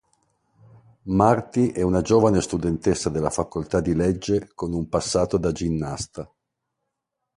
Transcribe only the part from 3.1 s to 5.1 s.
facoltà di legge con un